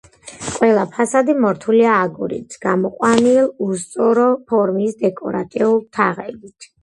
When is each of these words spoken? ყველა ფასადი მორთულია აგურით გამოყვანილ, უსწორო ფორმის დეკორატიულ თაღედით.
ყველა 0.53 0.83
ფასადი 0.93 1.33
მორთულია 1.41 1.97
აგურით 2.05 2.55
გამოყვანილ, 2.63 3.51
უსწორო 3.67 4.25
ფორმის 4.53 4.99
დეკორატიულ 5.05 5.77
თაღედით. 5.99 6.71